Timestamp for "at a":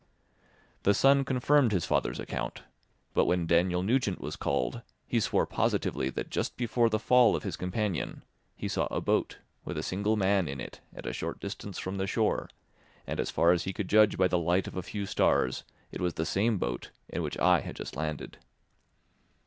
10.91-11.13